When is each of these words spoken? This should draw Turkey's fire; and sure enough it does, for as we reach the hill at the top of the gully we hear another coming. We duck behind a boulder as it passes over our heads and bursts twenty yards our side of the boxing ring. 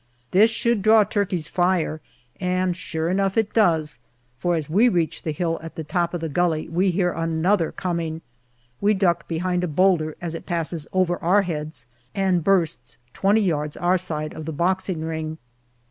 This 0.31 0.49
should 0.49 0.81
draw 0.81 1.03
Turkey's 1.03 1.47
fire; 1.47 2.01
and 2.39 2.75
sure 2.75 3.07
enough 3.07 3.37
it 3.37 3.53
does, 3.53 3.99
for 4.39 4.55
as 4.55 4.67
we 4.67 4.89
reach 4.89 5.21
the 5.21 5.31
hill 5.31 5.59
at 5.61 5.75
the 5.75 5.83
top 5.83 6.15
of 6.15 6.21
the 6.21 6.27
gully 6.27 6.67
we 6.67 6.89
hear 6.89 7.11
another 7.11 7.71
coming. 7.71 8.21
We 8.81 8.95
duck 8.95 9.27
behind 9.27 9.63
a 9.63 9.67
boulder 9.67 10.17
as 10.19 10.33
it 10.33 10.47
passes 10.47 10.87
over 10.91 11.17
our 11.21 11.43
heads 11.43 11.85
and 12.15 12.43
bursts 12.43 12.97
twenty 13.13 13.41
yards 13.41 13.77
our 13.77 13.99
side 13.99 14.33
of 14.33 14.45
the 14.45 14.53
boxing 14.53 15.01
ring. 15.01 15.37